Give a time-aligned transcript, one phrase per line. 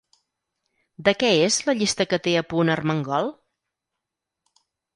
[1.09, 3.33] De què és la llista que té a punt Armengol?